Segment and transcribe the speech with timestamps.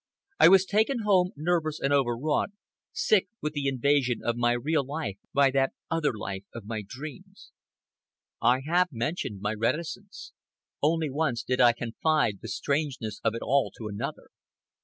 [0.39, 2.49] I was taken home, nervous and overwrought,
[2.91, 7.51] sick with the invasion of my real life by that other life of my dreams.
[8.41, 10.33] I have mentioned my reticence.
[10.81, 14.31] Only once did I confide the strangeness of it all to another.